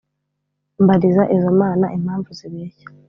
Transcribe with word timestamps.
mbariza 0.83 1.23
izo 1.35 1.51
mana 1.61 1.85
impamvu 1.97 2.29
zibeshya" 2.37 2.85